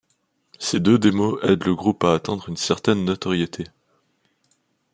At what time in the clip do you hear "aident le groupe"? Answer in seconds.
1.43-2.03